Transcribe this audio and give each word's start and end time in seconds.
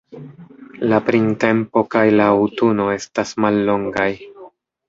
La 0.93 0.99
printempo 1.09 1.83
kaj 1.97 2.03
la 2.15 2.31
aŭtuno 2.39 2.89
estas 2.97 3.35
mallongaj. 3.47 4.09